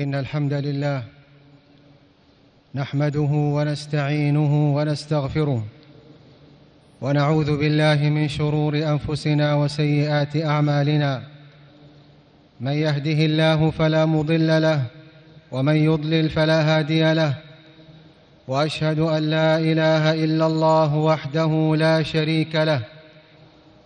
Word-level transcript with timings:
إن 0.00 0.14
الحمد 0.14 0.52
لله 0.52 1.02
نحمده 2.74 3.28
ونستعينه 3.32 4.76
ونستغفره 4.76 5.64
ونعوذ 7.00 7.56
بالله 7.58 8.08
من 8.08 8.28
شرور 8.28 8.76
أنفسنا 8.76 9.54
وسيئات 9.54 10.36
أعمالنا. 10.36 11.22
من 12.60 12.72
يهده 12.72 13.24
الله 13.24 13.70
فلا 13.70 14.06
مضل 14.06 14.62
له 14.62 14.82
ومن 15.52 15.76
يضلل 15.76 16.30
فلا 16.30 16.78
هادي 16.78 17.12
له. 17.12 17.34
وأشهد 18.48 18.98
أن 18.98 19.22
لا 19.22 19.58
إله 19.58 20.24
إلا 20.24 20.46
الله 20.46 20.96
وحده 20.96 21.76
لا 21.76 22.02
شريك 22.02 22.56
له. 22.56 22.80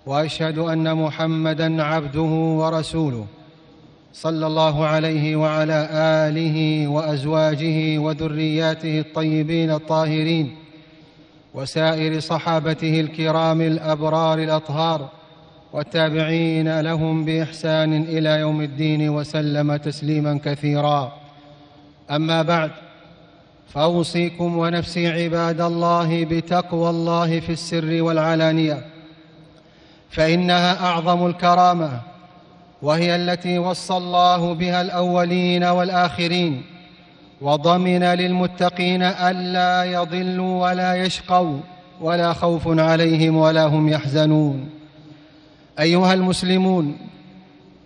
وأشهد 0.07 0.59
أن 0.59 0.95
محمدا 0.95 1.83
عبده 1.83 2.33
ورسوله. 2.61 3.27
صلى 4.15 4.47
الله 4.47 4.87
عليه 4.87 5.37
وعلى 5.37 5.89
آله 5.93 6.89
وأزواجه 6.89 7.99
وذرياته 7.99 8.99
الطيبين 9.01 9.71
الطاهرين 9.71 10.57
وسائر 11.55 12.21
صحابته 12.21 13.01
الكرام 13.01 13.61
الأبرار 13.61 14.39
الأطهار 14.39 15.09
والتابعين 15.73 16.81
لهم 16.81 17.25
بإحسان 17.25 18.03
إلى 18.03 18.31
يوم 18.31 18.61
الدين 18.61 19.09
وسلم 19.09 19.77
تسليما 19.77 20.41
كثيرا. 20.45 21.13
أما 22.11 22.43
بعد 22.43 22.71
فأوصيكم 23.69 24.59
ونفسي 24.59 25.25
عباد 25.25 25.61
الله 25.61 26.25
بتقوى 26.25 26.91
الله 26.91 27.41
في 27.41 27.53
السر 27.53 28.03
والعلانية 28.03 28.87
فإنها 30.11 30.85
أعظم 30.87 31.27
الكرامة 31.27 32.14
وهي 32.85 33.17
التي 33.17 33.59
وصى 33.59 33.97
الله 33.97 34.55
بها 34.55 34.81
الأولين 34.81 35.65
والآخرين 35.65 36.63
وضمن 37.41 38.05
للمتقين 38.05 39.03
الا 39.03 39.85
يضلوا 39.85 40.69
ولا 40.69 40.95
يشقوا 40.95 41.59
ولا 42.01 42.33
خوف 42.33 42.79
عليهم 42.81 43.37
ولا 43.37 43.65
هم 43.65 43.89
يحزنون. 43.89 44.69
أيها 45.79 46.15
المسلمون 46.15 46.97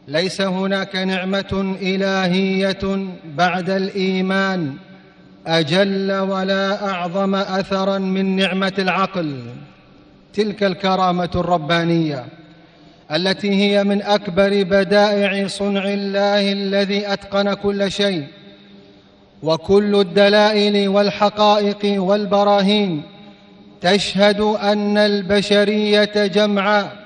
ليس 0.08 0.40
هناك 0.40 0.96
نعمة 0.96 1.77
إلهية 1.83 3.06
بعد 3.36 3.70
الإيمان 3.70 4.74
أجل 5.46 6.12
ولا 6.12 6.90
أعظم 6.90 7.34
اثرا 7.34 7.98
من 7.98 8.36
نعمة 8.36 8.72
العقل 8.78 9.42
تلك 10.34 10.64
الكرامة 10.64 11.30
الربانية. 11.34 12.24
التي 13.12 13.51
هي 13.51 13.84
من 13.84 14.03
أكبر 14.03 14.62
بدائع 14.62 15.47
صنع 15.47 15.84
الله 15.84 16.53
الذي 16.53 17.12
أتقن 17.12 17.55
كل 17.55 17.92
شيء 17.92 18.25
وكل 19.42 19.95
الدلائل 20.01 20.89
والحقائق 20.89 22.03
والبراهين 22.03 23.03
تشهد 23.81 24.41
أن 24.41 24.98
البشرية 24.98 26.27
جمعاء 26.27 26.97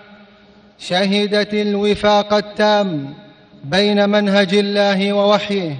شهدت 0.78 1.55
الوفاق 1.55 2.34
التام 2.34 3.14
بين 3.64 4.08
منهج 4.08 4.55
الله 4.55 5.12
ووحيه 5.12 5.77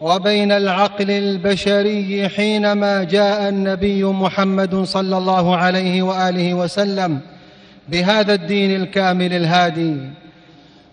وبين 0.00 0.52
العقل 0.52 1.10
البشري 1.10 2.28
حينما 2.28 3.04
جاء 3.04 3.48
النبي 3.48 4.04
محمد 4.04 4.82
صلى 4.84 5.18
الله 5.18 5.56
عليه 5.56 6.02
وآله 6.02 6.54
وسلم 6.54 7.20
بهذا 7.88 8.34
الدين 8.34 8.82
الكامل 8.82 9.32
الهادي 9.32 9.96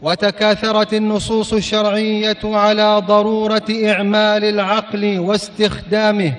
وتكاثرت 0.01 0.93
النصوص 0.93 1.53
الشرعية 1.53 2.37
على 2.43 3.01
ضرورة 3.07 3.65
إعمال 3.85 4.43
العقل 4.43 5.19
واستخدامه 5.19 6.33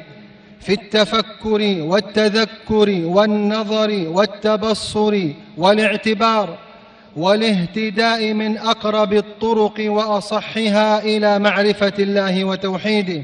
في 0.60 0.72
التفكر 0.72 1.76
والتذكر 1.80 3.00
والنظر 3.04 4.08
والتبصر 4.08 5.28
والاعتبار 5.58 6.58
والاهتداء 7.16 8.33
من 8.33 8.58
أقرب 8.58 9.12
الطرق 9.12 9.74
وأصحها 9.78 11.02
إلى 11.02 11.39
معرفة 11.39 11.92
الله 11.98 12.44
وتوحيده 12.44 13.22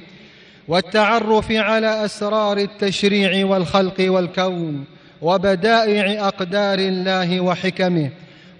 والتعرف 0.68 1.52
على 1.52 2.04
أسرار 2.04 2.58
التشريع 2.58 3.46
والخلق 3.46 3.94
والكون. 4.00 4.84
وبدائع 5.22 6.28
أقدار 6.28 6.78
الله 6.78 7.40
وحكمه 7.40 8.10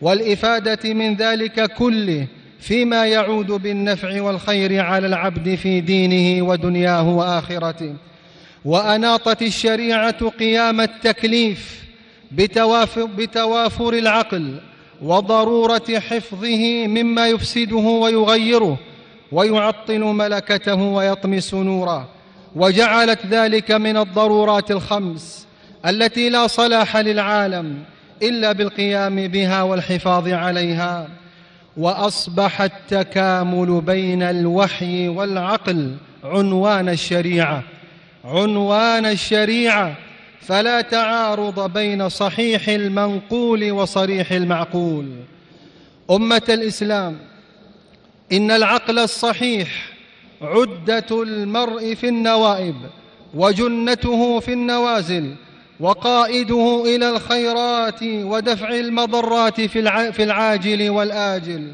والإفادة 0.03 0.95
من 0.95 1.15
ذلك 1.15 1.73
كله 1.73 2.27
فيما 2.61 3.07
يعود 3.07 3.47
بالنفع 3.47 4.23
والخير 4.23 4.81
على 4.81 5.07
العبد 5.07 5.55
في 5.55 5.81
دينه 5.81 6.49
ودنياه 6.49 7.09
وآخرته. 7.09 7.95
وأناطت 8.65 9.43
الشريعة 9.43 10.29
قيام 10.29 10.81
التكليف 10.81 11.85
بتوافر 13.17 13.93
العقل 13.93 14.61
وضرورة 15.03 16.01
حفظه 16.11 16.87
مما 16.87 17.29
يفسده 17.29 17.77
ويغيره 17.77 18.79
ويعطل 19.33 20.01
ملكته 20.01 20.83
ويطمس 20.83 21.55
نوره. 21.55 22.09
وجعلت 22.57 23.27
ذلك 23.27 23.71
من 23.71 23.97
الضرورات 23.97 24.71
الخمس 24.71 25.46
التي 25.87 26.29
لا 26.29 26.47
صلاح 26.47 26.97
للعالم 26.97 27.83
إلا 28.23 28.53
بالقيام 28.53 29.29
بها 29.29 29.63
والحفاظ 29.63 30.29
عليها 30.29 31.09
وأصبح 31.77 32.63
التكامل 32.63 33.81
بين 33.81 34.23
الوحي 34.23 35.09
والعقل 35.09 35.97
عنوان 36.25 36.89
الشريعة. 36.89 37.63
عنوان 38.25 39.07
الشريعة. 39.07 39.95
فلا 40.41 40.81
تعارض 40.81 41.73
بين 41.73 42.09
صحيح 42.09 42.69
المنقول 42.69 43.73
وصريح 43.73 44.33
المعقول. 44.33 45.07
أمة 46.11 46.43
الإسلام 46.49 47.17
إن 48.33 48.51
العقل 48.51 48.99
الصحيح 48.99 49.69
عدة 50.43 51.23
المرء 51.23 51.95
في 51.95 52.09
النوائب 52.09 52.77
وجنته 53.35 54.41
في 54.41 54.53
النوازل 54.53 55.35
وقائده 55.81 56.83
إلى 56.87 57.11
الخيرات 57.11 58.03
ودفع 58.03 58.69
المضرات 58.69 59.61
في 59.61 60.23
العاجل 60.23 60.91
والآجل. 60.91 61.73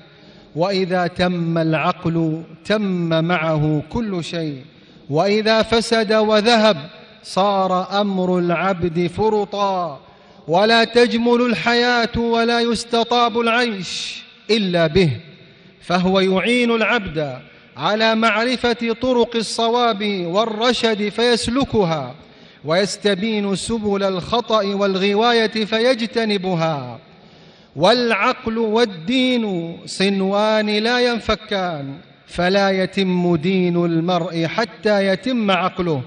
وإذا 0.56 1.06
تم 1.06 1.58
العقل 1.58 2.42
تم 2.64 3.24
معه 3.24 3.82
كل 3.90 4.24
شيء. 4.24 4.62
وإذا 5.10 5.62
فسد 5.62 6.12
وذهب 6.12 6.76
صار 7.22 8.00
أمر 8.00 8.38
العبد 8.38 9.06
فرطا. 9.06 10.00
ولا 10.48 10.84
تجمل 10.84 11.42
الحياة 11.42 12.19
ولا 12.19 12.60
يستطاب 12.60 13.40
العيش 13.40 14.22
إلا 14.50 14.86
به. 14.86 15.10
فهو 15.80 16.20
يعين 16.20 16.70
العبد 16.70 17.38
على 17.76 18.14
معرفة 18.14 18.96
طرق 19.02 19.36
الصواب 19.36 20.26
والرشد 20.26 21.08
فيسلكها. 21.08 22.14
ويستبين 22.65 23.55
سبل 23.55 24.03
الخطأ 24.03 24.65
والغواية 24.65 25.65
فيجتنبها. 25.65 26.99
والعقل 27.77 28.59
والدين 28.59 29.77
صنوان 29.87 30.71
لا 30.71 31.00
ينفكان 31.00 31.95
فلا 32.27 32.71
يتم 32.71 33.37
دين 33.37 33.84
المرء 33.84 34.47
حتى 34.47 35.06
يتم 35.06 35.50
عقله. 35.50 36.03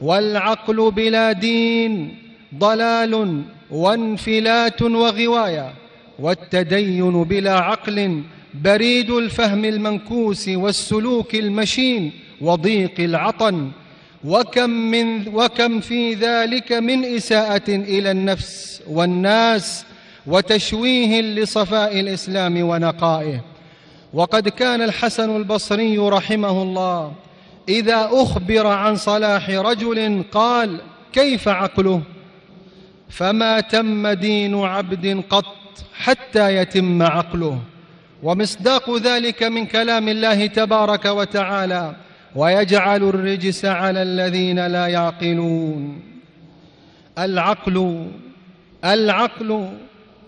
والعقل 0.00 0.90
بلا 0.90 1.32
دين 1.32 2.18
ضلال 2.54 3.42
وانفلات 3.70 4.82
وغواية. 4.82 5.72
والتدين 6.18 7.24
بلا 7.24 7.54
عقل 7.58 8.22
بريد 8.54 9.10
الفهم 9.10 9.64
المنكوس 9.64 10.48
والسلوك 10.48 11.34
المشين 11.34 12.12
وضيق 12.40 12.94
العطن. 12.98 13.70
وكم 14.24 14.70
من 14.70 15.28
وكم 15.28 15.80
في 15.80 16.14
ذلك 16.14 16.72
من 16.72 17.04
إساءة 17.04 17.68
إلى 17.68 18.10
النفس 18.10 18.82
والناس 18.88 19.84
وتشويه 20.26 21.20
لصفاء 21.20 22.00
الإسلام 22.00 22.62
ونقائه. 22.62 23.44
وقد 24.14 24.48
كان 24.48 24.82
الحسن 24.82 25.36
البصري 25.36 25.98
رحمه 25.98 26.62
الله 26.62 27.12
إذا 27.68 28.08
أخبر 28.12 28.66
عن 28.66 28.96
صلاح 28.96 29.50
رجل 29.50 30.22
قال 30.32 30.80
كيف 31.12 31.48
عقله؟ 31.48 32.02
فما 33.08 33.60
تم 33.60 34.08
دين 34.08 34.54
عبد 34.54 35.24
قط 35.30 35.56
حتى 35.94 36.56
يتم 36.56 37.02
عقله. 37.02 37.58
ومصداق 38.22 38.96
ذلك 38.96 39.42
من 39.42 39.66
كلام 39.66 40.08
الله 40.08 40.46
تبارك 40.46 41.04
وتعالى 41.04 41.96
ويجعل 42.38 43.02
الرجس 43.02 43.64
على 43.64 44.02
الذين 44.02 44.66
لا 44.66 44.86
يعقلون. 44.86 46.00
العقل 47.18 48.06
العقل 48.84 49.68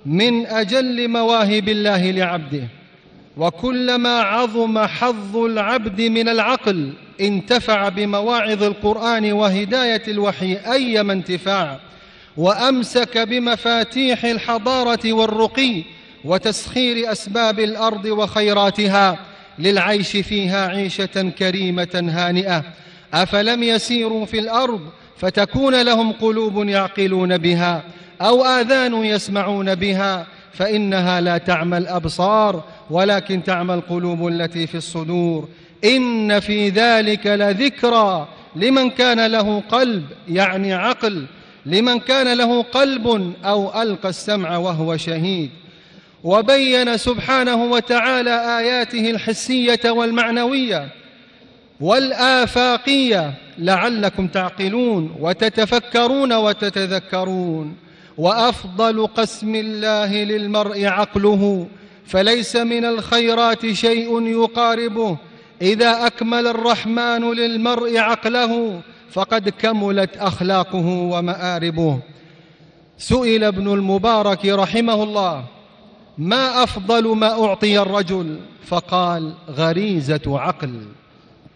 من 0.07 0.47
أجل 0.47 1.09
مواهب 1.09 1.69
الله 1.69 2.11
لعبده 2.11 2.69
وكلما 3.37 4.21
عظم 4.21 4.79
حظ 4.79 5.37
العبد 5.37 6.01
من 6.01 6.29
العقل 6.29 6.93
انتفع 7.21 7.89
بمواعظ 7.89 8.63
القرآن 8.63 9.33
وهداية 9.33 10.03
الوحي 10.09 10.59
أيما 10.73 11.13
انتفاع 11.13 11.81
وأمسك 12.37 13.19
بمفاتيح 13.19 14.25
الحضارة 14.25 15.13
والرقي 15.13 15.83
وتسخير 16.25 17.13
أسباب 17.13 17.61
الأرض 17.61 18.05
وخيراتها. 18.05 19.30
للعيش 19.61 20.17
فيها 20.17 20.67
عيشة 20.67 21.31
كريمة 21.39 22.11
هانئة. 22.13 22.65
أفلم 23.15 23.63
يسيروا 23.63 24.27
في 24.27 24.39
الأرض 24.39 24.81
فتكون 25.17 25.83
لهم 25.83 26.13
قلوب 26.13 26.69
يعقلون 26.69 27.39
بها 27.39 27.83
أو 28.21 28.45
آذان 28.45 29.05
يسمعون 29.05 29.75
بها 29.75 30.27
فإنها 30.53 31.21
لا 31.21 31.39
تعمى 31.39 31.79
الأبصار 31.79 32.65
ولكن 32.91 33.43
تعمى 33.43 33.75
القلوب 33.75 34.27
التي 34.27 34.67
في 34.67 34.75
الصدور. 34.75 35.49
إن 35.85 36.41
في 36.41 36.69
ذلك 36.69 37.27
لذكرى 37.27 38.29
لمن 38.57 38.91
كان 38.91 39.27
له 39.27 39.61
قلب 39.61 40.05
يعني 40.29 40.75
عقل 40.75 41.27
لمن 41.67 41.99
كان 41.99 42.39
له 42.39 42.63
قلب 42.63 43.35
أو 43.45 43.83
ألقى 43.83 44.09
السمع 44.09 44.57
وهو 44.57 44.97
شهيد. 44.97 45.51
وبين 46.25 46.97
سبحانه 46.97 47.65
وتعالى 47.65 48.59
آياته 48.59 49.11
الحسية 49.11 49.81
والمعنوية 49.91 50.89
والآفاقية 51.81 53.35
لعلكم 53.59 54.27
تعقلون 54.27 55.17
وتتفكرون 55.21 56.33
وتتذكرون 56.33 57.77
وأفضل 58.19 59.07
قسم 59.07 59.55
الله 59.55 60.25
للمرء 60.25 60.85
عقله 60.85 61.67
فليس 62.07 62.57
من 62.57 62.85
الخيرات 62.85 63.73
شيء 63.73 64.27
يقاربه 64.27 65.17
إذا 65.63 66.07
أكمل 66.07 66.47
الرحمن 66.47 67.33
للمرء 67.33 67.99
عقله 67.99 68.81
فقد 69.11 69.49
كملت 69.49 70.17
أخلاقه 70.17 70.87
ومآربه 70.87 71.99
سئل 72.99 73.45
ابن 73.45 73.73
المبارك 73.73 74.47
رحمه 74.47 75.03
الله 75.03 75.45
ما 76.19 76.63
أفضل 76.63 77.09
ما 77.09 77.45
أعطي 77.45 77.79
الرجل؟ 77.79 78.41
فقال 78.67 79.33
غريزة 79.51 80.21
عقل. 80.27 80.81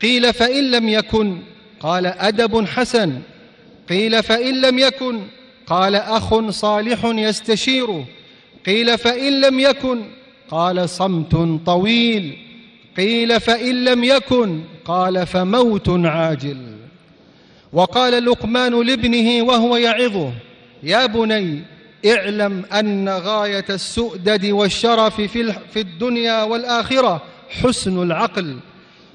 قيل 0.03 0.33
فإن 0.33 0.71
لم 0.71 0.89
يكن. 0.89 1.39
قال 1.81 2.07
أدب 2.07 2.67
حسن. 2.67 3.21
قيل 3.89 4.23
فإن 4.23 4.61
لم 4.61 4.79
يكن. 4.79 5.21
قال 5.67 5.95
أخ 5.95 6.51
صالح 6.51 7.05
يستشيره 7.05 8.05
قيل 8.67 8.99
فإن 8.99 9.41
لم 9.41 9.61
يكن. 9.61 10.03
قال 10.51 10.89
صمت 10.89 11.67
طويل. 11.67 12.39
قيل 12.97 13.41
فإن 13.41 13.85
لم 13.85 14.05
يكن. 14.05 14.63
قال 14.85 15.27
فموت 15.27 15.89
عاجل. 15.89 16.77
وقال 17.73 18.25
لقمان 18.25 18.83
لابنه 18.83 19.43
وهو 19.43 19.77
يعظه 19.77 20.33
يا 20.83 21.07
بني 21.07 21.74
اعلم 22.07 22.65
أن 22.73 23.09
غاية 23.09 23.65
السؤدد 23.71 24.47
والشرف 24.47 25.21
في 25.21 25.81
الدنيا 25.81 26.43
والآخرة 26.43 27.23
حسن 27.63 28.03
العقل. 28.03 28.57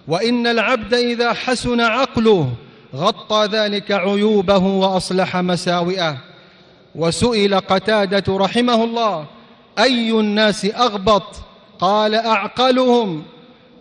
وإن 0.07 0.47
العبد 0.47 0.94
إذا 0.94 1.33
حسن 1.33 1.81
عقله 1.81 2.51
غطى 2.95 3.47
ذلك 3.51 3.91
عيوبه 3.91 4.57
وأصلح 4.57 5.38
مساوئه. 5.38 6.18
وسئل 6.95 7.59
قتادة 7.59 8.38
رحمه 8.38 8.83
الله 8.83 9.25
أي 9.80 10.12
الناس 10.12 10.65
أغبط؟ 10.65 11.35
قال 11.80 12.15
أعقلهم. 12.15 13.24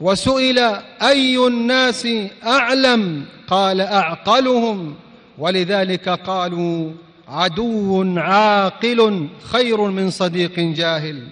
وسئل 0.00 0.58
أي 1.02 1.46
الناس 1.46 2.08
أعلم؟ 2.46 3.24
قال 3.48 3.80
أعقلهم. 3.80 4.94
ولذلك 5.38 6.08
قالوا 6.08 6.90
عدو 7.28 8.18
عاقل 8.20 9.28
خير 9.44 9.80
من 9.80 10.10
صديق 10.10 10.58
جاهل. 10.60 11.22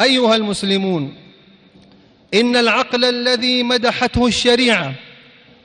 أيها 0.00 0.36
المسلمون 0.36 1.14
إن 2.34 2.56
العقل 2.56 3.04
الذي 3.04 3.62
مدحته 3.62 4.26
الشريعة 4.26 4.94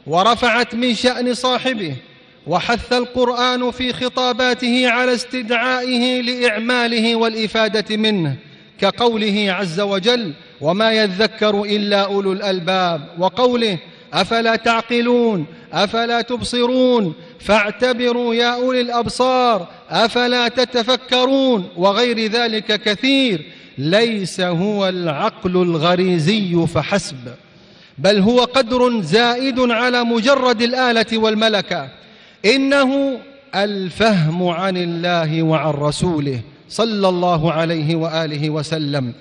ورفعت 0.07 0.75
من 0.75 0.95
شأن 0.95 1.33
صاحبه 1.33 1.95
وحث 2.47 2.93
القرآن 2.93 3.71
في 3.71 3.93
خطاباته 3.93 4.89
على 4.89 5.13
استدعائه 5.13 6.21
لإعماله 6.21 7.15
والإفادة 7.15 7.97
منه 7.97 8.35
كقوله 8.79 9.45
عز 9.51 9.79
وجل 9.79 10.33
وما 10.61 10.91
يذكر 10.91 11.63
إلا 11.63 12.01
أولو 12.01 12.31
الألباب 12.31 13.09
وقوله 13.19 13.77
أفلا 14.15 14.55
تعقلون؟ 14.55 15.45
أفلا 15.73 16.21
تبصرون؟ 16.21 17.13
فاعتبروا 17.39 18.35
يا 18.35 18.55
أولي 18.55 18.81
الأبصار 18.81 19.67
أفلا 19.89 20.47
تتفكرون؟ 20.47 21.69
وغير 21.77 22.31
ذلك 22.31 22.81
كثير 22.81 23.45
ليس 23.77 24.41
هو 24.41 24.89
العقل 24.89 25.51
الغريزي 25.51 26.67
فحسب 26.67 27.17
بل 27.97 28.19
هو 28.19 28.39
قدر 28.39 29.01
زائد 29.01 29.59
على 29.59 30.03
مجرد 30.03 30.61
الآلة 30.61 31.17
والملكة. 31.17 31.89
إنه 32.45 33.19
الفهم 33.55 34.47
عن 34.47 34.77
الله 34.77 35.43
وعن 35.43 35.73
رسوله 35.73 36.39
صلى 36.69 37.09
الله 37.09 37.51
عليه 37.51 37.95
وآله 37.95 38.49
وسلم. 38.49 39.13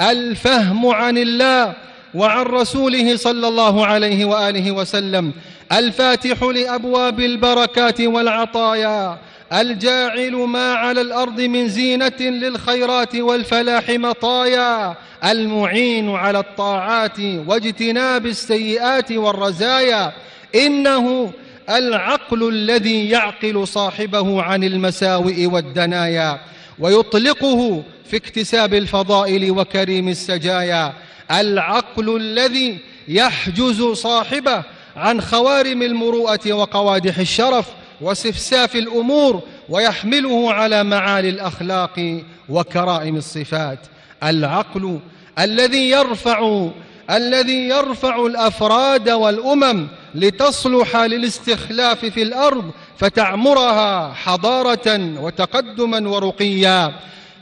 الفهم 0.00 0.86
عن 0.86 1.18
الله 1.18 1.74
وعن 2.14 2.44
رسوله 2.44 3.16
صلى 3.16 3.48
الله 3.48 3.86
عليه 3.86 4.24
وآله 4.24 4.70
وسلم 4.72 5.32
الفاتح 5.72 6.42
لأبواب 6.42 7.20
البركات 7.20 8.00
والعطايا 8.00 9.18
الجاعل 9.52 10.32
ما 10.32 10.72
على 10.72 11.00
الأرض 11.00 11.40
من 11.40 11.68
زينة 11.68 12.20
للخيرات 12.20 13.16
والفلاح 13.16 13.90
مطايا 13.90 14.94
المعين 15.24 16.10
على 16.10 16.38
الطاعات 16.38 17.20
واجتناب 17.20 18.26
السيئات 18.26 19.12
والرزايا 19.12 20.12
إنه 20.54 21.32
العقل 21.70 22.48
الذي 22.48 23.08
يعقل 23.08 23.68
صاحبه 23.68 24.42
عن 24.42 24.64
المساوئ 24.64 25.46
والدنايا 25.46 26.40
ويطلقه 26.78 27.82
في 28.10 28.16
اكتساب 28.16 28.74
الفضائل 28.74 29.50
وكريم 29.50 30.08
السجايا. 30.08 30.92
العقل 31.30 32.16
الذي 32.16 32.78
يحجز 33.08 33.82
صاحبه 33.82 34.62
عن 34.96 35.20
خوارم 35.20 35.82
المروءة 35.82 36.52
وقوادح 36.52 37.18
الشرف 37.18 37.66
وسفساف 38.00 38.76
الأمور 38.76 39.42
ويحمله 39.68 40.52
على 40.52 40.84
معالي 40.84 41.28
الأخلاق 41.28 42.22
وكرائم 42.48 43.16
الصفات. 43.16 43.78
العقل 44.22 45.00
الذي 45.38 45.90
يرفع 45.90 46.68
الذي 47.10 47.68
يرفع 47.68 48.26
الأفراد 48.26 49.10
والأمم 49.10 49.86
لتصلح 50.14 50.96
للاستخلاف 50.96 52.04
في 52.04 52.22
الأرض 52.22 52.70
فتعمرها 52.98 54.12
حضارة 54.12 55.20
وتقدما 55.20 56.08
ورقيا. 56.08 56.92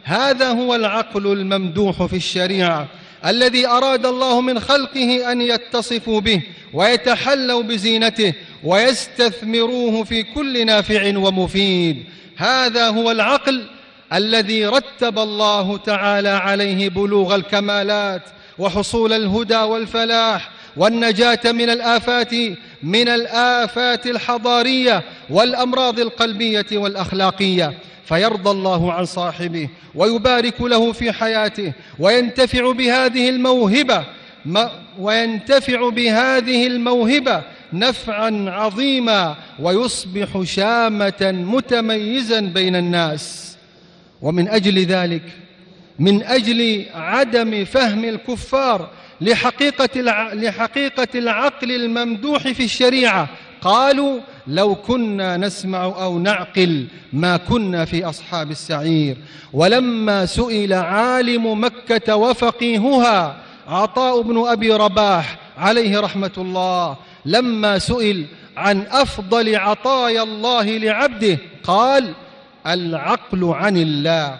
هذا 0.05 0.51
هو 0.51 0.75
العقل 0.75 1.27
الممدوح 1.27 2.05
في 2.07 2.17
الشريعة. 2.17 2.89
الذي 3.27 3.67
أراد 3.67 4.07
الله 4.07 4.41
من 4.41 4.61
خلقه 4.61 5.33
أن 5.33 5.41
يتصفوا 5.41 6.21
به 6.21 6.41
ويتحلوا 6.73 7.63
بزينته 7.63 8.33
ويستثمروه 8.65 10.05
في 10.05 10.23
كل 10.23 10.67
نافع 10.67 11.19
ومفيد. 11.19 12.05
هذا 12.37 12.89
هو 12.89 13.11
العقل 13.11 13.67
الذي 14.13 14.67
رتب 14.67 15.19
الله 15.19 15.77
تعالى 15.77 16.29
عليه 16.29 16.89
بلوغ 16.89 17.35
الكمالات 17.35 18.23
وحصول 18.59 19.13
الهدى 19.13 19.57
والفلاح 19.57 20.51
والنجاة 20.77 21.41
من 21.45 21.71
الآفات 21.71 22.35
من 22.83 23.09
الآفات 23.09 24.07
الحضارية 24.07 25.03
والأمراض 25.31 26.01
القلبية 26.01 26.67
والأخلاقية. 26.73 27.79
فيرضى 28.07 28.51
الله 28.51 28.93
عن 28.93 29.05
صاحبه 29.05 29.69
ويبارك 29.95 30.61
له 30.61 30.93
في 30.93 31.13
حياته 31.13 31.73
وينتفع 31.99 32.73
بهذه 32.73 33.29
الموهبة 33.29 34.05
وينتفع 34.99 35.89
بهذه 35.89 36.67
الموهبة 36.67 37.43
نفعا 37.73 38.45
عظيما 38.49 39.37
ويصبح 39.61 40.43
شامة 40.43 41.33
متميزا 41.47 42.41
بين 42.41 42.77
الناس. 42.77 43.57
ومن 44.23 44.49
أجل 44.49 44.79
ذلك 44.79 45.23
من 45.99 46.23
أجل 46.23 46.87
عدم 46.95 47.65
فهم 47.65 48.05
الكفار 48.05 48.91
لحقيقة, 49.21 50.01
لحقيقة 50.35 51.09
العقل 51.15 51.73
الممدوح 51.73 52.49
في 52.49 52.65
الشريعة 52.65 53.29
قالوا 53.61 54.21
لو 54.47 54.75
كنا 54.75 55.37
نسمع 55.37 55.85
أو 55.85 56.19
نعقل 56.19 56.87
ما 57.13 57.37
كنا 57.37 57.85
في 57.85 58.05
أصحاب 58.05 58.51
السعير. 58.51 59.17
ولما 59.53 60.27
سئل 60.27 60.73
عالم 60.73 61.65
مكة 61.65 62.17
وفقيهها 62.17 63.37
عطاء 63.69 64.23
بن 64.23 64.47
أبي 64.47 64.73
رباح 64.73 65.39
عليه 65.59 66.01
رحمة 66.01 66.33
الله 66.39 66.97
لما 67.25 67.79
سئل 67.79 68.27
عن 68.57 68.87
أفضل 68.91 69.57
عطايا 69.57 70.23
الله 70.23 70.79
لعبده 70.79 71.39
قال 71.65 72.13
العقل 72.67 73.45
عن 73.45 73.77
الله. 73.77 74.39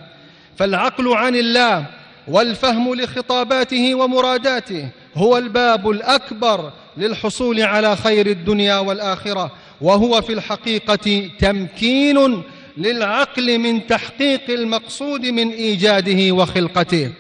فالعقل 0.57 1.13
عن 1.13 1.37
الله 1.37 1.85
والفهم 2.29 2.95
لخطاباته 2.95 3.95
ومراداته 3.95 4.89
هو 5.17 5.39
الباب 5.39 5.91
الأكبر 5.91 6.71
للحصول 6.97 7.63
على 7.63 7.97
خير 7.97 8.27
الدنيا 8.27 8.79
والآخرة. 8.79 9.51
وهو 9.81 10.23
في 10.23 10.33
الحقيقة 10.33 11.31
تمكين 11.39 12.43
للعقل 12.77 13.59
من 13.59 13.87
تحقيق 13.87 14.51
المقصود 14.51 15.27
من 15.27 15.51
إيجاده 15.51 16.35
وخلقته. 16.35 17.11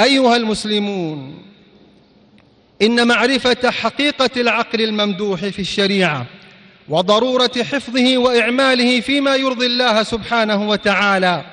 أيها 0.00 0.36
المسلمون 0.36 1.42
إن 2.82 3.08
معرفة 3.08 3.70
حقيقة 3.70 4.30
العقل 4.36 4.80
الممدوح 4.80 5.40
في 5.40 5.58
الشريعة 5.58 6.26
وضرورة 6.88 7.50
حفظه 7.56 8.18
وإعماله 8.18 9.00
فيما 9.00 9.36
يرضي 9.36 9.66
الله 9.66 10.02
سبحانه 10.02 10.68
وتعالى 10.68 11.44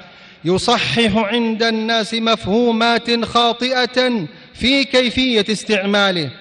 يصحح 0.45 1.17
عند 1.17 1.63
الناس 1.63 2.13
مفهومات 2.13 3.25
خاطئة 3.25 4.25
في 4.53 4.83
كيفية 4.83 5.45
استعماله. 5.49 6.31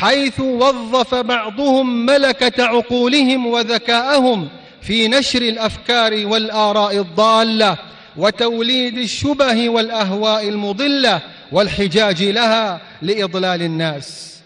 حيث 0.00 0.40
وظف 0.40 1.14
بعضهم 1.14 2.06
ملكة 2.06 2.64
عقولهم 2.64 3.46
وذكاءهم 3.46 4.48
في 4.82 5.08
نشر 5.08 5.42
الأفكار 5.42 6.26
والآراء 6.26 6.98
الضالة 6.98 7.76
وتوليد 8.16 8.98
الشبه 8.98 9.68
والأهواء 9.68 10.48
المضلة 10.48 11.20
والحجاج 11.52 12.22
لها 12.22 12.80
لإضلال 13.02 13.62
الناس. 13.62 14.38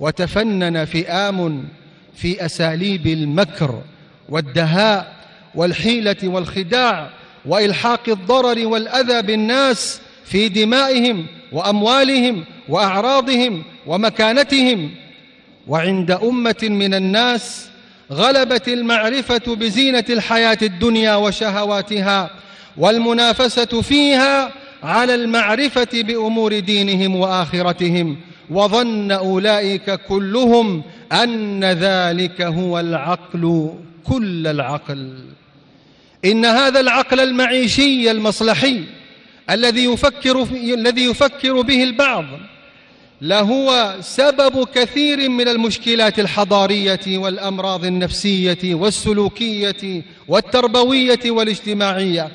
وتفنن 0.00 0.84
فئام 0.84 1.64
في 2.14 2.44
أساليب 2.44 3.06
المكر 3.06 3.82
والدهاء 4.28 5.12
والحيلة 5.54 6.16
والخداع 6.24 7.10
وإلحاق 7.46 8.08
الضرر 8.08 8.66
والأذى 8.66 9.22
بالناس 9.22 10.00
في 10.24 10.48
دمائهم 10.48 11.26
وأموالهم 11.52 12.44
وأعراضهم 12.68 13.64
ومكانتهم 13.90 14.90
وعند 15.66 16.10
أمة 16.10 16.56
من 16.62 16.94
الناس 16.94 17.68
غلبت 18.12 18.68
المعرفة 18.68 19.54
بزينة 19.54 20.04
الحياة 20.10 20.58
الدنيا 20.62 21.14
وشهواتها 21.14 22.30
والمنافسة 22.76 23.82
فيها 23.82 24.52
على 24.82 25.14
المعرفة 25.14 25.88
بأمور 25.94 26.58
دينهم 26.58 27.16
وآخرتهم 27.16 28.16
وظن 28.50 29.12
أولئك 29.12 29.90
كلهم 29.90 30.82
أن 31.12 31.64
ذلك 31.64 32.42
هو 32.42 32.80
العقل 32.80 33.74
كل 34.04 34.46
العقل. 34.46 35.14
إن 36.24 36.44
هذا 36.44 36.80
العقل 36.80 37.20
المعيشي 37.20 38.10
المصلحي 38.10 38.84
الذي 39.50 39.84
يفكر 39.84 40.42
الذي 40.52 41.04
يفكر 41.04 41.60
به 41.60 41.82
البعض 41.84 42.24
لهو 43.22 43.96
سبب 44.00 44.68
كثير 44.74 45.28
من 45.28 45.48
المشكلات 45.48 46.18
الحضارية 46.18 47.00
والأمراض 47.18 47.84
النفسية 47.84 48.74
والسلوكية 48.74 50.02
والتربوية 50.28 51.20
والاجتماعية. 51.26 52.28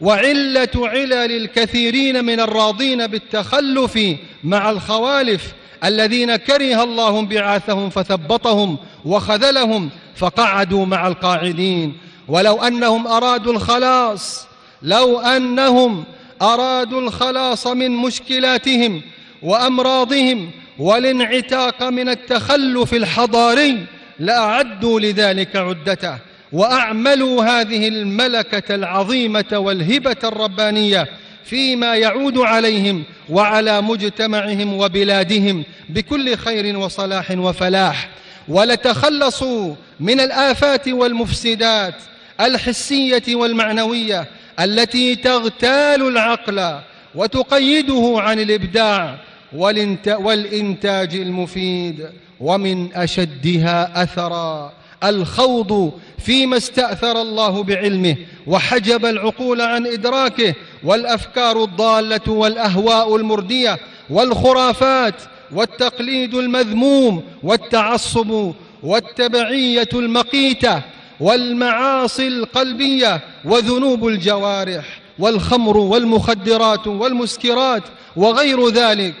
وعلة 0.00 0.68
علل 0.76 1.12
الكثيرين 1.12 2.24
من 2.24 2.40
الراضين 2.40 3.06
بالتخلف 3.06 3.98
مع 4.44 4.70
الخوالف 4.70 5.52
الذين 5.84 6.36
كره 6.36 6.82
الله 6.82 7.22
بعاثهم 7.22 7.90
فثبطهم 7.90 8.78
وخذلهم 9.04 9.90
فقعدوا 10.16 10.86
مع 10.86 11.06
القاعدين. 11.06 11.96
ولو 12.28 12.62
أنهم 12.62 13.06
أرادوا 13.06 13.52
الخلاص 13.52 14.46
لو 14.82 15.20
أنهم 15.20 16.04
أرادوا 16.42 17.00
الخلاص 17.00 17.66
من 17.66 17.90
مشكلاتهم 17.90 19.02
وأمراضهم 19.42 20.50
والانعتاق 20.78 21.82
من 21.82 22.08
التخلف 22.08 22.94
الحضاري 22.94 23.86
لأعدوا 24.18 25.00
لذلك 25.00 25.56
عدته 25.56 26.18
وأعملوا 26.52 27.44
هذه 27.44 27.88
الملكة 27.88 28.74
العظيمة 28.74 29.44
والهبة 29.52 30.16
الربانية 30.24 31.06
فيما 31.44 31.94
يعود 31.94 32.38
عليهم 32.38 33.04
وعلى 33.28 33.80
مجتمعهم 33.80 34.74
وبلادهم 34.74 35.64
بكل 35.88 36.36
خير 36.36 36.78
وصلاح 36.78 37.30
وفلاح. 37.30 38.08
ولتخلصوا 38.48 39.74
من 40.00 40.20
الآفات 40.20 40.88
والمفسدات 40.88 41.94
الحسية 42.40 43.22
والمعنوية 43.28 44.26
التي 44.60 45.14
تغتال 45.16 46.08
العقل 46.08 46.78
وتقيده 47.14 48.14
عن 48.16 48.38
الإبداع 48.40 49.18
والإنتاج 49.52 51.14
المفيد 51.14 52.06
ومن 52.40 52.94
أشدها 52.94 54.02
أثرا. 54.02 54.72
الخوض 55.04 55.92
فيما 56.18 56.56
استأثر 56.56 57.20
الله 57.22 57.62
بعلمه 57.62 58.16
وحجب 58.46 59.06
العقول 59.06 59.60
عن 59.60 59.86
إدراكه 59.86 60.54
والأفكار 60.84 61.64
الضالة 61.64 62.32
والأهواء 62.32 63.16
المردية 63.16 63.78
والخرافات 64.10 65.14
والتقليد 65.52 66.34
المذموم 66.34 67.22
والتعصب 67.42 68.52
والتبعية 68.82 69.88
المقيتة 69.94 70.82
والمعاصي 71.20 72.28
القلبية 72.28 73.20
وذنوب 73.44 74.08
الجوارح 74.08 75.00
والخمر 75.18 75.76
والمخدرات 75.76 76.86
والمسكرات 76.86 77.82
وغير 78.16 78.68
ذلك. 78.68 79.14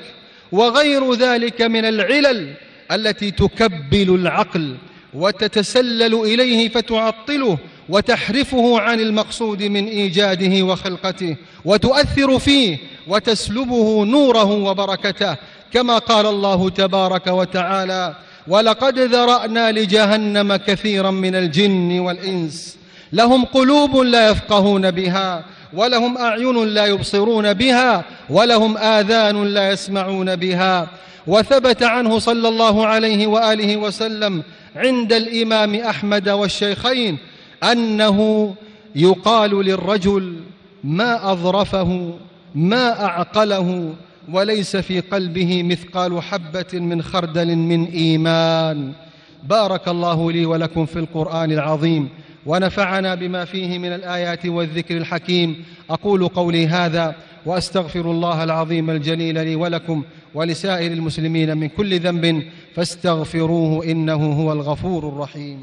وغير 0.52 1.14
ذلك 1.14 1.62
من 1.62 1.84
العلل 1.84 2.54
التي 2.92 3.30
تكبل 3.30 4.14
العقل 4.14 4.76
وتتسلل 5.14 6.14
إليه 6.14 6.68
فتعطله 6.68 7.58
وتحرفه 7.88 8.80
عن 8.80 9.00
المقصود 9.00 9.62
من 9.62 9.86
إيجاده 9.86 10.64
وخلقته 10.64 11.36
وتؤثر 11.64 12.38
فيه 12.38 12.78
وتسلبه 13.08 14.04
نوره 14.04 14.52
وبركته 14.52 15.36
كما 15.72 15.98
قال 15.98 16.26
الله 16.26 16.70
تبارك 16.70 17.26
وتعالى 17.26 18.14
ولقد 18.48 18.98
ذرأنا 18.98 19.72
لجهنم 19.72 20.56
كثيرا 20.56 21.10
من 21.10 21.34
الجن 21.34 21.98
والإنس 21.98 22.76
لهم 23.12 23.44
قلوب 23.44 23.96
لا 23.96 24.28
يفقهون 24.30 24.90
بها 24.90 25.44
ولهم 25.72 26.18
أعين 26.18 26.64
لا 26.64 26.86
يبصرون 26.86 27.52
بها 27.52 28.04
ولهم 28.30 28.76
آذان 28.76 29.44
لا 29.44 29.70
يسمعون 29.70 30.36
بها. 30.36 30.88
وثبت 31.26 31.82
عنه 31.82 32.18
صلى 32.18 32.48
الله 32.48 32.86
عليه 32.86 33.26
وآله 33.26 33.76
وسلم 33.76 34.42
عند 34.76 35.12
الإمام 35.12 35.74
أحمد 35.74 36.28
والشيخين 36.28 37.18
أنه 37.72 38.54
يقال 38.96 39.64
للرجل 39.64 40.36
ما 40.84 41.32
أظرفه 41.32 42.14
ما 42.54 43.04
أعقله 43.04 43.92
وليس 44.32 44.76
في 44.76 45.00
قلبه 45.00 45.62
مثقال 45.62 46.22
حبة 46.22 46.72
من 46.72 47.02
خردل 47.02 47.56
من 47.56 47.84
إيمان. 47.84 48.92
بارك 49.44 49.88
الله 49.88 50.32
لي 50.32 50.46
ولكم 50.46 50.86
في 50.86 50.98
القرآن 50.98 51.52
العظيم. 51.52 52.08
ونفعنا 52.46 53.14
بما 53.14 53.44
فيه 53.44 53.78
من 53.78 53.92
الآيات 53.92 54.46
والذكر 54.46 54.96
الحكيم. 54.96 55.64
أقول 55.90 56.28
قولي 56.28 56.66
هذا 56.66 57.14
وأستغفر 57.46 58.10
الله 58.10 58.44
العظيم 58.44 58.90
الجليل 58.90 59.34
لي 59.34 59.56
ولكم 59.56 60.02
ولسائر 60.34 60.92
المسلمين 60.92 61.56
من 61.56 61.68
كل 61.68 62.00
ذنب 62.00 62.42
فاستغفروه 62.74 63.84
إنه 63.84 64.32
هو 64.32 64.52
الغفور 64.52 65.08
الرحيم. 65.08 65.58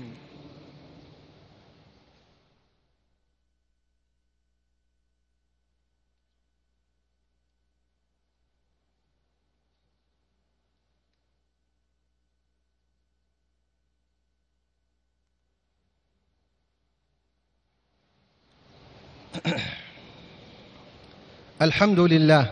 الحمد 21.62 22.00
لله 22.00 22.51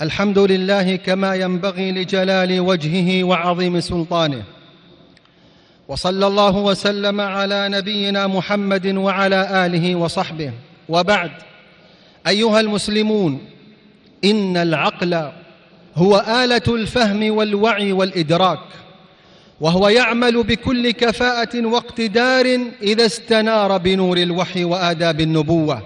الحمد 0.00 0.38
لله 0.38 0.96
كما 0.96 1.34
ينبغي 1.34 1.92
لجلال 1.92 2.60
وجهه 2.60 3.24
وعظيم 3.24 3.80
سلطانه 3.80 4.42
وصلى 5.88 6.26
الله 6.26 6.56
وسلم 6.56 7.20
على 7.20 7.68
نبينا 7.68 8.26
محمد 8.26 8.86
وعلى 8.86 9.66
اله 9.66 9.96
وصحبه 9.96 10.52
وبعد 10.88 11.30
ايها 12.26 12.60
المسلمون 12.60 13.40
ان 14.24 14.56
العقل 14.56 15.30
هو 15.96 16.24
آلة 16.44 16.62
الفهم 16.68 17.30
والوعي 17.36 17.92
والإدراك 17.92 18.60
وهو 19.60 19.88
يعمل 19.88 20.42
بكل 20.42 20.90
كفاءة 20.90 21.66
واقتدار 21.66 22.60
إذا 22.82 23.06
استنار 23.06 23.78
بنور 23.78 24.16
الوحي 24.16 24.64
وآداب 24.64 25.20
النبوة. 25.20 25.82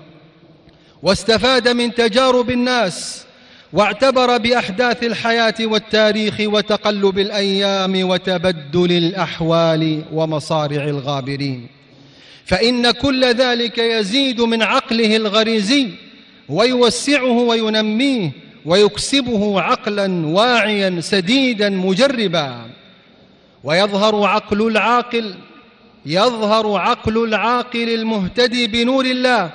واستفاد 1.02 1.68
من 1.68 1.94
تجارب 1.94 2.50
الناس 2.50 3.24
واعتبر 3.72 4.36
بأحداث 4.36 5.02
الحياة 5.02 5.54
والتاريخ 5.60 6.40
وتقلب 6.40 7.18
الأيام 7.18 8.08
وتبدل 8.08 8.92
الأحوال 8.92 10.02
ومصارع 10.12 10.84
الغابرين. 10.84 11.66
فإن 12.44 12.90
كل 12.90 13.24
ذلك 13.24 13.78
يزيد 13.78 14.40
من 14.40 14.62
عقله 14.62 15.16
الغريزي 15.16 15.88
ويوسعه 16.48 17.38
وينميه 17.38 18.30
ويكسبه 18.66 19.60
عقلا 19.60 20.26
واعيا 20.26 21.00
سديدا 21.00 21.68
مجربا. 21.68 22.66
ويظهر 23.66 24.24
عقل 24.24 24.66
العاقل 24.66 25.34
يظهر 26.06 26.76
عقل 26.76 27.24
العاقل 27.24 27.94
المهتدي 27.94 28.66
بنور 28.66 29.04
الله 29.04 29.50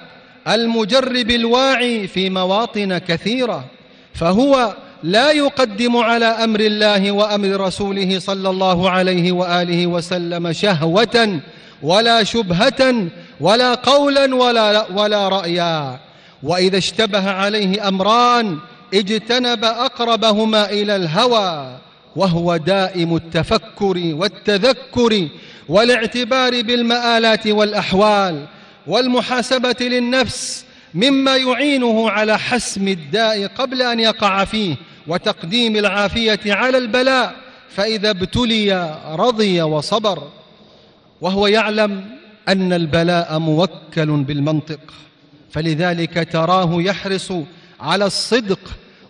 المجرب 0.47 1.31
الواعي 1.31 2.07
في 2.07 2.29
مواطن 2.29 2.97
كثيرة 2.97 3.65
فهو 4.13 4.75
لا 5.03 5.31
يقدم 5.31 5.97
على 5.97 6.25
أمر 6.25 6.59
الله 6.59 7.11
وأمر 7.11 7.61
رسوله 7.61 8.19
صلى 8.19 8.49
الله 8.49 8.89
عليه 8.89 9.31
وآله 9.31 9.87
وسلم 9.87 10.51
شهوة 10.51 11.39
ولا 11.83 12.23
شبهة 12.23 13.07
ولا 13.39 13.73
قولا 13.73 14.35
ولا, 14.35 14.85
ولا 14.91 15.27
رأيا. 15.29 15.99
وإذا 16.43 16.77
اشتبه 16.77 17.31
عليه 17.31 17.87
أمران 17.87 18.57
اجتنب 18.93 19.65
أقربهما 19.65 20.69
إلى 20.69 20.95
الهوى. 20.95 21.77
وهو 22.15 22.57
دائم 22.57 23.15
التفكر 23.15 23.97
والتذكر 23.97 25.27
والاعتبار 25.69 26.61
بالمآلات 26.61 27.47
والأحوال 27.47 28.45
والمحاسبة 28.87 29.75
للنفس 29.81 30.65
مما 30.93 31.35
يعينه 31.35 32.09
على 32.09 32.39
حسم 32.39 32.87
الداء 32.87 33.47
قبل 33.47 33.81
أن 33.81 33.99
يقع 33.99 34.45
فيه 34.45 34.75
وتقديم 35.07 35.75
العافية 35.75 36.39
على 36.45 36.77
البلاء 36.77 37.35
فإذا 37.69 38.09
ابتلي 38.09 38.99
رضي 39.15 39.61
وصبر. 39.61 40.27
وهو 41.21 41.47
يعلم 41.47 42.05
أن 42.47 42.73
البلاء 42.73 43.39
موكل 43.39 44.23
بالمنطق 44.23 44.79
فلذلك 45.51 46.27
تراه 46.31 46.81
يحرص 46.81 47.33
على 47.79 48.05
الصدق 48.05 48.59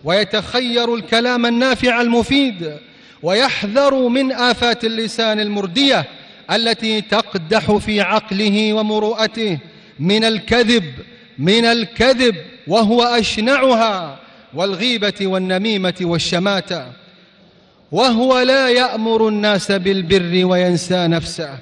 ويتخير 0.04 0.94
الكلام 0.94 1.46
النافع 1.46 2.00
المفيد 2.00 2.76
ويحذر 3.22 4.08
من 4.08 4.32
آفات 4.32 4.84
اللسان 4.84 5.40
المردية 5.40 6.04
التي 6.50 7.00
تقدح 7.00 7.76
في 7.76 8.00
عقله 8.00 8.72
ومروءته. 8.72 9.58
من 9.98 10.24
الكذب 10.24 10.84
من 11.38 11.64
الكذب 11.64 12.36
وهو 12.66 13.02
أشنعها 13.02 14.18
والغيبة 14.54 15.14
والنميمة 15.22 15.94
والشماتة. 16.00 16.86
وهو 17.92 18.38
لا 18.38 18.68
يأمر 18.68 19.28
الناس 19.28 19.72
بالبر 19.72 20.46
وينسى 20.46 21.06
نفسه 21.06 21.58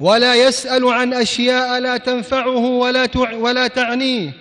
ولا 0.00 0.34
يسأل 0.34 0.88
عن 0.88 1.14
أشياء 1.14 1.78
لا 1.78 1.96
تنفعه 1.96 2.58
ولا, 2.58 3.08
ولا 3.34 3.66
تعنيه 3.66 4.32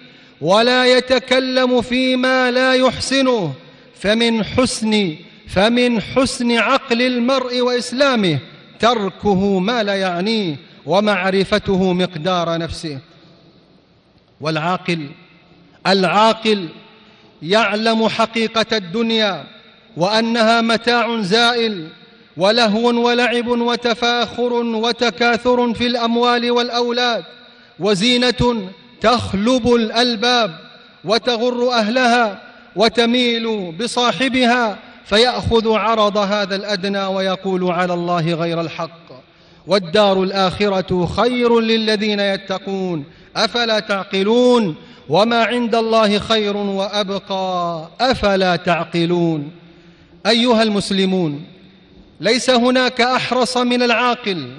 ولا 0.42 0.86
يتكلم 0.86 1.82
فيما 1.82 2.52
لا 2.52 2.74
يحسنه. 2.74 3.54
فمن 4.00 4.44
حسن 4.44 5.16
فمن 5.48 6.02
حسن 6.02 6.52
عقل 6.52 7.02
المرء 7.02 7.62
وإسلامه 7.62 8.40
تركه 8.80 9.60
ما 9.60 9.84
لا 9.84 9.96
يعنيه 9.96 10.56
ومعرفته 10.86 11.94
مقدار 11.94 12.58
نفسه. 12.58 13.00
والعاقل 14.42 15.10
العاقل 15.88 16.70
يعلم 17.42 18.08
حقيقة 18.08 18.78
الدنيا 18.78 19.44
وأنها 19.98 20.62
متاع 20.62 21.22
زائل 21.22 21.88
ولهو 22.38 23.08
ولعب 23.08 23.48
وتفاخر 23.48 24.54
وتكاثر 24.54 25.74
في 25.74 25.88
الأموال 25.88 26.52
والأولاد 26.52 27.24
وزينة 27.80 28.70
تخلب 29.02 29.74
الألباب 29.74 30.56
وتغر 31.06 31.74
أهلها 31.74 32.42
وتميل 32.76 33.72
بصاحبها 33.72 34.80
فيأخذ 35.06 35.72
عرض 35.74 36.18
هذا 36.18 36.56
الأدنى 36.56 37.06
ويقول 37.06 37.72
على 37.72 37.94
الله 37.94 38.34
غير 38.34 38.62
الحق. 38.62 39.12
والدار 39.68 40.24
الآخرة 40.24 41.06
خير 41.06 41.60
للذين 41.60 42.20
يتقون. 42.20 43.04
أفلا 43.36 43.80
تعقلون؟ 43.80 44.76
وما 45.10 45.44
عند 45.44 45.76
الله 45.76 46.20
خير 46.20 46.58
وأبقى. 46.58 47.88
أفلا 48.02 48.56
تعقلون؟ 48.56 49.52
أيها 50.26 50.64
المسلمون 50.64 51.44
ليس 52.20 52.50
هناك 52.50 53.02
أحرص 53.02 53.58
من 53.58 53.84
العاقل 53.84 54.52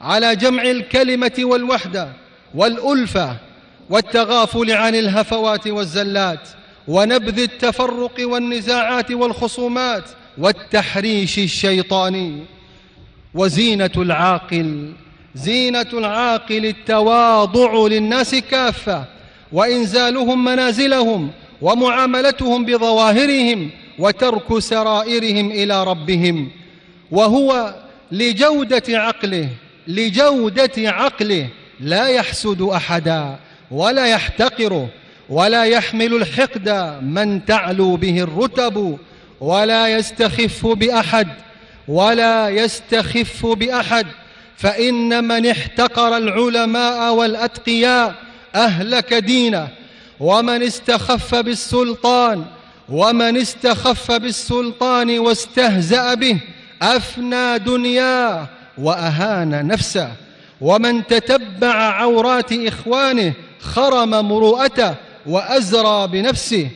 على 0.00 0.36
جمع 0.36 0.62
الكلمة 0.62 1.32
والوحدة 1.38 2.08
والألفة 2.54 3.36
والتغافل 3.90 4.72
عن 4.72 4.94
الهفوات 4.94 5.66
والزلات. 5.66 6.48
ونبذ 6.88 7.38
التفرق 7.38 8.14
والنزاعات 8.20 9.10
والخصومات 9.10 10.04
والتحريش 10.38 11.38
الشيطاني 11.38 12.44
وزينة 13.34 13.90
العاقل 13.96 14.92
زينة 15.34 15.86
العاقل 15.92 16.66
التواضع 16.66 17.86
للناس 17.86 18.34
كافة 18.34 19.04
وإنزالهم 19.52 20.44
منازلهم 20.44 21.30
ومعاملتهم 21.62 22.64
بظواهرهم 22.64 23.70
وترك 23.98 24.58
سرائرهم 24.58 25.50
إلى 25.50 25.84
ربهم. 25.84 26.50
وهو 27.10 27.74
لجودة 28.12 28.82
عقله 28.88 29.48
لجودة 29.88 30.72
عقله 30.78 31.48
لا 31.80 32.06
يحسد 32.06 32.62
أحدا 32.62 33.36
ولا 33.70 34.06
يحتقره. 34.06 34.88
ولا 35.28 35.64
يحمل 35.64 36.14
الحقد 36.14 36.98
من 37.02 37.44
تعلو 37.44 37.96
به 37.96 38.20
الرتب 38.20 38.98
ولا 39.40 39.88
يستخف 39.88 40.66
بأحد 40.66 41.28
ولا 41.88 42.48
يستخف 42.48 43.46
بأحد. 43.46 44.06
فإن 44.56 45.24
من 45.24 45.46
احتقر 45.46 46.16
العلماء 46.16 47.14
والأتقياء 47.14 48.14
أهلك 48.54 49.14
دينه. 49.14 49.68
ومن 50.20 50.62
استخف 50.62 51.34
بالسلطان 51.34 52.44
ومن 52.88 53.36
استخف 53.36 54.12
بالسلطان 54.12 55.18
واستهزأ 55.18 56.14
به 56.14 56.40
أفنى 56.82 57.58
دنياه 57.58 58.46
وأهان 58.78 59.66
نفسه. 59.66 60.12
ومن 60.60 61.06
تتبع 61.06 61.74
عورات 61.74 62.52
إخوانه 62.52 63.32
خرم 63.60 64.10
مروءته. 64.10 65.07
وأزرى 65.28 66.08
بنفسه 66.08 66.68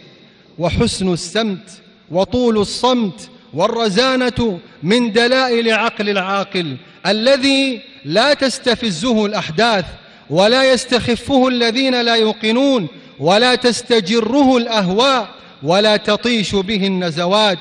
وحسن 0.58 1.12
السمت 1.12 1.70
وطول 2.10 2.58
الصمت 2.58 3.30
والرزانة 3.54 4.58
من 4.82 5.12
دلائل 5.12 5.72
عقل 5.72 6.08
العاقل 6.08 6.76
الذي 7.06 7.80
لا 8.04 8.34
تستفزه 8.34 9.26
الأحداث 9.26 9.84
ولا 10.30 10.72
يستخفه 10.72 11.48
الذين 11.48 12.00
لا 12.00 12.14
يوقنون 12.14 12.86
ولا 13.20 13.54
تستجره 13.54 14.56
الأهواء 14.56 15.28
ولا 15.62 15.96
تطيش 15.96 16.54
به 16.54 16.86
النزوات 16.86 17.58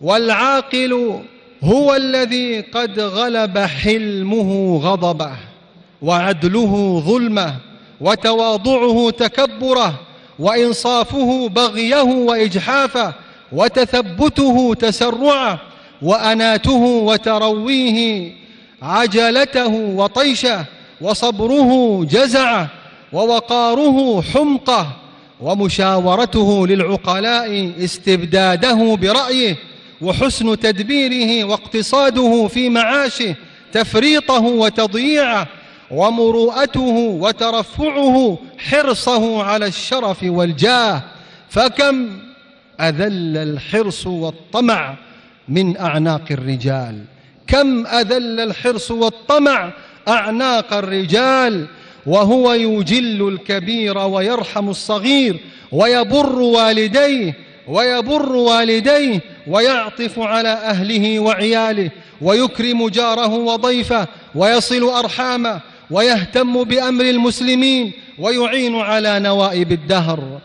والعاقل 0.00 1.20
هو 1.62 1.94
الذي 1.94 2.60
قد 2.60 3.00
غلب 3.00 3.58
حلمه 3.58 4.78
غضبه 4.82 5.36
وعدله 6.02 7.02
ظلمه 7.06 7.56
وتواضعه 8.02 9.10
تكبره 9.10 10.00
وإنصافه 10.38 11.48
بغيه 11.48 12.02
وإجحافه 12.02 13.14
وتثبته 13.52 14.74
تسرعه 14.78 15.60
وأناته 16.02 16.80
وترويه 16.80 18.32
عجلته 18.82 19.66
وطيشه 19.74 20.64
وصبره 21.00 22.04
جزعه 22.04 22.68
ووقاره 23.12 24.22
حمقه 24.22 24.86
ومشاورته 25.40 26.66
للعقلاء 26.66 27.72
استبداده 27.84 28.94
برأيه 28.94 29.56
وحسن 30.00 30.58
تدبيره 30.58 31.44
واقتصاده 31.44 32.48
في 32.48 32.68
معاشه 32.68 33.34
تفريطه 33.72 34.40
وتضييعه 34.40 35.48
ومروءته 35.92 37.16
وترفعه 37.20 38.38
حرصه 38.58 39.42
على 39.42 39.66
الشرف 39.66 40.18
والجاه 40.22 41.02
فكم 41.48 42.08
أذل 42.80 43.36
الحرص 43.36 44.06
والطمع 44.06 44.94
من 45.48 45.76
أعناق 45.76 46.24
الرجال. 46.30 47.04
كم 47.46 47.86
أذل 47.86 48.40
الحرص 48.40 48.90
والطمع 48.90 49.72
أعناق 50.08 50.72
الرجال. 50.72 51.66
وهو 52.06 52.52
يجل 52.52 53.28
الكبير 53.28 53.98
ويرحم 53.98 54.68
الصغير 54.68 55.40
ويبر 55.72 56.38
والديه 56.38 57.34
ويبر 57.68 58.32
والديه 58.32 59.20
ويعطف 59.46 60.18
على 60.18 60.48
أهله 60.48 61.20
وعياله 61.20 61.90
ويكرم 62.20 62.88
جاره 62.88 63.34
وضيفه 63.34 64.08
ويصل 64.34 64.82
أرحامه 64.84 65.60
ويهتم 65.90 66.64
بأمر 66.64 67.04
المسلمين 67.04 67.92
ويعين 68.18 68.76
على 68.76 69.18
نوائب 69.18 69.72
الدهر. 69.72 70.40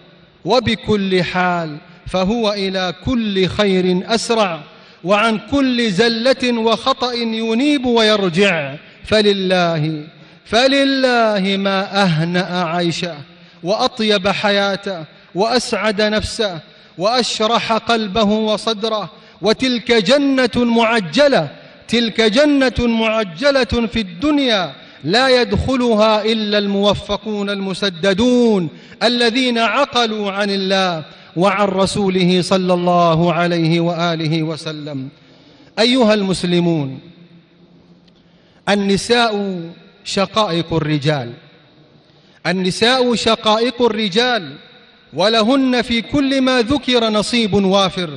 وبكل 0.45 1.23
حال 1.23 1.78
فهو 2.08 2.54
إلى 2.54 2.93
كل 3.06 3.47
خير 3.47 4.04
أسرع 4.06 4.60
وعن 5.04 5.39
كل 5.52 5.91
زلة 5.91 6.60
وخطأ 6.60 7.13
ينيب 7.13 7.86
ويرجع. 7.86 8.76
فلله 9.06 10.04
فلله 10.45 11.58
ما 11.58 12.04
أهنأ 12.04 12.63
عيشه 12.63 13.15
وأطيب 13.63 14.28
حياته 14.28 15.04
وأسعد 15.36 16.02
نفسه 16.02 16.60
وأشرح 16.97 17.73
قلبه 17.73 18.23
وصدره. 18.23 19.10
وتلك 19.41 19.91
جنة 19.91 20.50
معجلة 20.56 21.47
تلك 21.88 22.21
جنة 22.21 22.73
معجلة 22.80 23.63
في 23.63 24.00
الدنيا. 24.00 24.73
لا 25.08 25.41
يدخلها 25.41 26.26
إلا 26.26 26.58
الموفقون 26.58 27.50
المسددون 27.50 28.70
الذين 29.04 29.58
عقلوا 29.58 30.32
عن 30.32 30.50
الله 30.50 31.06
وعن 31.36 31.67
رسوله 31.67 32.41
صلى 32.41 32.74
الله 32.74 33.34
عليه 33.34 33.80
وآله 33.80 34.43
وسلم. 34.43 35.10
أيها 35.80 36.13
المسلمون 36.13 37.00
النساء 38.70 39.62
شقائق 40.04 40.74
الرجال. 40.74 41.34
النساء 42.48 43.15
شقائق 43.15 43.82
الرجال 43.82 44.54
ولهن 45.13 45.82
في 45.82 46.02
كل 46.02 46.41
ما 46.41 46.62
ذكر 46.62 47.10
نصيب 47.10 47.54
وافر. 47.54 48.10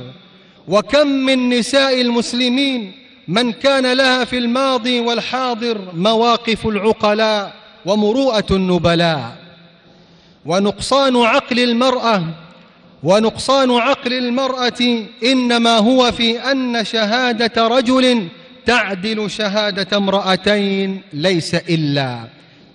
وكم 0.67 1.07
من 1.07 1.49
نساء 1.49 2.01
المسلمين 2.01 3.00
من 3.27 3.51
كان 3.51 3.93
لها 3.93 4.25
في 4.25 4.37
الماضي 4.37 4.99
والحاضر 4.99 5.77
مواقف 5.93 6.67
العقلاء 6.67 7.53
ومروءة 7.85 8.45
النبلاء. 8.51 9.35
ونقصان 10.45 11.17
عقل 11.17 11.59
المرأة 11.59 12.23
ونقصان 13.03 13.71
عقل 13.71 14.13
المرأة 14.13 15.05
إنما 15.23 15.77
هو 15.77 16.11
في 16.11 16.39
أن 16.51 16.83
شهادة 16.85 17.67
رجل 17.67 18.27
تعدل 18.65 19.31
شهادة 19.31 19.97
امرأتين 19.97 21.01
ليس 21.13 21.55
إلا. 21.55 22.19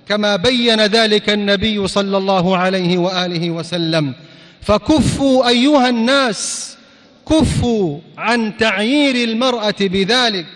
كما 0.08 0.36
بين 0.36 0.80
ذلك 0.80 1.30
النبي 1.30 1.86
صلى 1.88 2.16
الله 2.16 2.56
عليه 2.56 2.98
وآله 2.98 3.50
وسلم 3.50 4.12
فكفوا 4.62 5.48
أيها 5.48 5.88
الناس 5.88 6.75
كفوا 7.30 7.98
عن 8.18 8.56
تعيير 8.56 9.28
المرأة 9.28 9.74
بذلك 9.80 10.46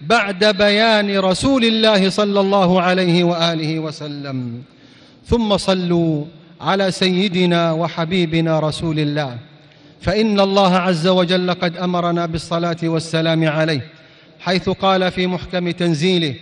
بعد 0.00 0.44
بيان 0.44 1.18
رسول 1.18 1.64
الله 1.64 2.10
صلى 2.10 2.40
الله 2.40 2.80
عليه 2.80 3.24
وآله 3.24 3.78
وسلم. 3.78 4.62
ثم 5.26 5.56
صلوا 5.56 6.24
على 6.60 6.90
سيدنا 6.90 7.72
وحبيبنا 7.72 8.60
رسول 8.60 8.98
الله. 8.98 9.38
فإن 10.00 10.40
الله 10.40 10.76
عز 10.76 11.06
وجل 11.06 11.54
قد 11.54 11.76
أمرنا 11.76 12.26
بالصلاة 12.26 12.76
والسلام 12.82 13.48
عليه 13.48 13.90
حيث 14.40 14.68
قال 14.68 15.10
في 15.12 15.26
محكم 15.26 15.70
تنزيله 15.70 16.34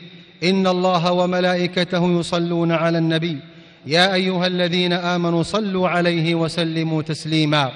إن 0.42 0.66
الله 0.66 1.12
وملائكته 1.12 2.20
يصلون 2.20 2.72
على 2.72 2.98
النبي 2.98 3.38
يا 3.86 4.14
أيها 4.14 4.46
الذين 4.46 4.92
آمنوا 4.92 5.42
صلوا 5.42 5.88
عليه 5.88 6.34
وسلموا 6.34 7.02
تسليما. 7.02 7.72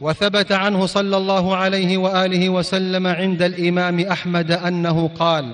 وثبت 0.00 0.52
عنه 0.52 0.86
صلى 0.86 1.16
الله 1.16 1.56
عليه 1.56 1.98
وآله 1.98 2.48
وسلم 2.48 3.06
عند 3.06 3.42
الإمام 3.42 4.00
أحمد 4.00 4.50
أنه 4.52 5.08
قال 5.18 5.52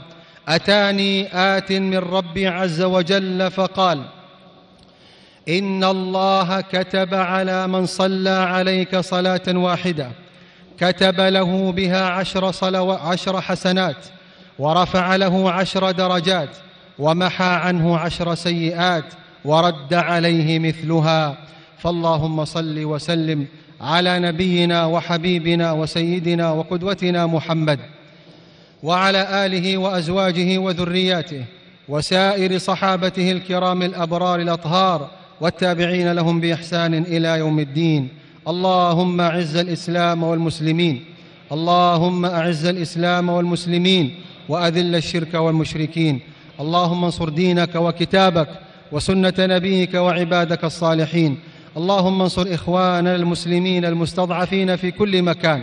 أتاني 0.49 1.29
آت 1.57 1.73
من 1.73 1.99
ربي 1.99 2.49
عز 2.49 2.83
وجل 2.83 3.51
فقال 3.51 4.03
إن 5.49 5.85
الله 5.85 6.61
كتب 6.61 7.15
على 7.15 7.67
من 7.67 7.87
صلى 7.87 8.31
عليك 8.31 8.97
صلاة 8.97 9.43
واحدة 9.49 10.11
كتب 10.79 11.21
له 11.21 11.73
بها 11.73 12.07
عشر, 12.07 12.51
صلو 12.51 12.93
عشر 12.93 13.41
حسنات 13.41 13.97
ورفع 14.59 15.17
له 15.17 15.51
عشر 15.51 15.91
درجات 15.91 16.49
ومحى 16.99 17.45
عنه 17.45 17.99
عشر 17.99 18.35
سيئات 18.35 19.05
ورد 19.45 19.95
عليه 19.95 20.59
مثلها 20.59 21.37
فاللهم 21.79 22.45
صل 22.45 22.85
وسلم 22.85 23.47
على 23.81 24.19
نبينا 24.19 24.87
وحبيبنا 24.87 25.73
وسيدنا 25.73 26.53
وقدوتنا 26.53 27.27
محمد 27.27 27.79
وعلى 28.83 29.47
آله 29.47 29.77
وأزواجه 29.79 30.59
وذرياته 30.59 31.45
وسائر 31.89 32.59
صحابته 32.59 33.33
الكرام 33.33 33.83
الأبرار 33.83 34.41
الأطهار 34.41 35.11
والتابعين 35.41 36.13
لهم 36.13 36.41
بإحسان 36.41 36.95
إلى 36.95 37.39
يوم 37.39 37.59
الدين. 37.59 38.09
اللهم 38.49 39.21
أعز 39.21 39.57
الإسلام 39.57 40.23
والمسلمين. 40.23 41.05
اللهم 41.53 42.25
أعز 42.25 42.67
الإسلام 42.67 43.29
والمسلمين 43.29 44.15
وأذل 44.49 44.95
الشرك 44.97 45.35
والمشركين. 45.35 46.21
اللهم 46.61 47.05
انصر 47.05 47.29
دينك 47.29 47.75
وكتابك 47.75 48.49
وسنة 48.93 49.35
نبيك 49.39 49.95
وعبادك 49.95 50.65
الصالحين. 50.65 51.39
اللهم 51.77 52.23
انصر 52.23 52.47
إخواننا 52.55 53.17
المسلمين 53.17 53.85
المستضعفين 53.85 54.77
في 54.77 54.91
كل 54.91 55.23
مكان. 55.23 55.63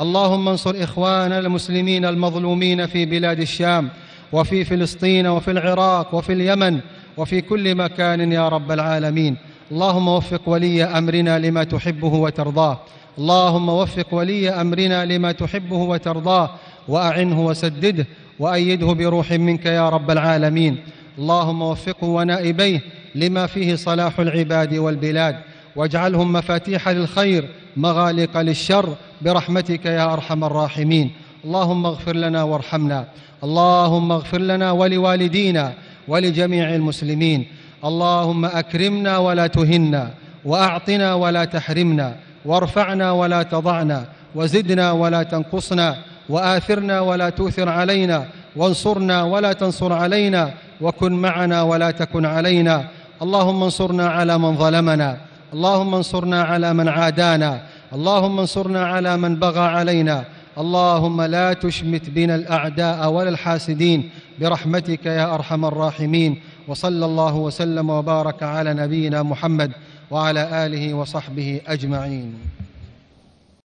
اللهم 0.00 0.48
انصر 0.48 0.74
إخواننا 0.78 1.38
المسلمين 1.38 2.04
المظلومين 2.04 2.86
في 2.86 3.04
بلاد 3.06 3.40
الشام 3.40 3.88
وفي 4.32 4.64
فلسطين 4.64 5.26
وفي 5.26 5.50
العراق 5.50 6.14
وفي 6.14 6.32
اليمن 6.32 6.80
وفي 7.16 7.40
كل 7.40 7.74
مكان 7.74 8.32
يا 8.32 8.48
رب 8.48 8.72
العالمين. 8.72 9.36
اللهم 9.72 10.08
وفق 10.08 10.40
ولي 10.46 10.84
أمرنا 10.84 11.38
لما 11.38 11.64
تحبه 11.64 12.14
وترضاه. 12.14 12.80
اللهم 13.18 13.68
وفق 13.68 14.14
ولي 14.14 14.50
أمرنا 14.50 15.04
لما 15.04 15.32
تحبه 15.32 15.76
وترضاه 15.76 16.50
وأعنه 16.88 17.46
وسدده 17.46 18.06
وأيده 18.38 18.86
بروح 18.86 19.32
منك 19.32 19.66
يا 19.66 19.88
رب 19.88 20.10
العالمين. 20.10 20.76
اللهم 21.18 21.62
وفقه 21.62 22.06
ونائبيه 22.06 22.80
لما 23.14 23.46
فيه 23.46 23.74
صلاح 23.74 24.20
العباد 24.20 24.74
والبلاد 24.74 25.36
واجعلهم 25.76 26.32
مفاتيح 26.32 26.88
للخير 26.88 27.48
مغالق 27.76 28.40
للشر 28.40 28.94
برحمتك 29.22 29.86
يا 29.86 30.12
أرحم 30.12 30.44
الراحمين. 30.44 31.10
اللهم 31.44 31.86
اغفر 31.86 32.16
لنا 32.16 32.42
وارحمنا. 32.42 33.04
اللهم 33.44 34.12
اغفر 34.12 34.40
لنا 34.40 34.70
ولوالدينا 34.70 35.72
ولجميع 36.08 36.74
المسلمين. 36.74 37.46
اللهم 37.84 38.44
أكرمنا 38.44 39.18
ولا 39.18 39.46
تهنا 39.46 40.10
وأعطنا 40.44 41.14
ولا 41.14 41.44
تحرمنا 41.44 42.16
وارفعنا 42.44 43.12
ولا 43.12 43.42
تضعنا 43.42 44.06
وزدنا 44.34 44.92
ولا 44.92 45.22
تنقصنا 45.22 45.96
وآثرنا 46.28 47.00
ولا 47.00 47.28
توثر 47.30 47.68
علينا 47.68 48.26
وانصرنا 48.56 49.22
ولا 49.22 49.52
تنصر 49.52 49.92
علينا 49.92 50.54
وكن 50.82 51.12
معنا 51.12 51.62
ولا 51.62 51.90
تكن 51.90 52.26
علينا. 52.26 52.88
اللهم 53.22 53.62
انصرنا 53.62 54.08
على 54.08 54.38
من 54.38 54.56
ظلمنا. 54.56 55.16
اللهم 55.54 55.94
انصرنا 55.94 56.42
على 56.42 56.74
من 56.74 56.88
عادانا. 56.88 57.62
اللهم 57.92 58.40
انصرنا 58.40 58.86
على 58.86 59.16
من 59.16 59.36
بغى 59.36 59.60
علينا. 59.60 60.24
اللهم 60.58 61.22
لا 61.22 61.52
تشمت 61.52 62.10
بنا 62.10 62.34
الأعداء 62.34 63.10
ولا 63.12 63.28
الحاسدين. 63.28 64.10
برحمتك 64.40 65.06
يا 65.06 65.34
أرحم 65.34 65.64
الراحمين. 65.64 66.40
وصلى 66.68 67.04
الله 67.04 67.34
وسلم 67.34 67.90
وبارك 67.90 68.42
على 68.42 68.74
نبينا 68.74 69.22
محمد 69.22 69.72
وعلى 70.10 70.66
آله 70.66 70.94
وصحبه 70.94 71.60
أجمعين. 71.66 72.34